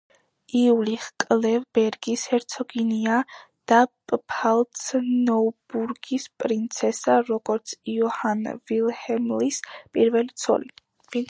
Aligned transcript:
იულიხ-კლევ-ბერგის 0.59 2.23
ჰერცოგინია 2.31 3.17
და 3.73 3.81
პფალც-ნოიბურგის 4.15 6.27
პრინცესა 6.45 7.19
როგორც 7.29 7.77
იოჰან 7.95 8.45
ვილჰელმის 8.71 9.63
პირველი 9.99 10.37
ცოლი. 10.47 10.73